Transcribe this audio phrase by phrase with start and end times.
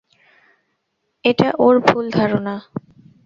[1.25, 2.55] এটা ওর ভুল ধারণা।